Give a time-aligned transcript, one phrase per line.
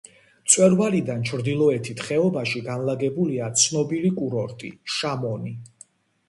[0.45, 5.55] მწვერვალიდან ჩრდილოეთით ხეობაში განლაგებულია ცნობილი კურორტი შამონი.